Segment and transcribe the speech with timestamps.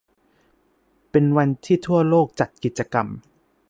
[1.11, 3.07] เป็นวันที่ทั่วโลกจัดกิจกรรม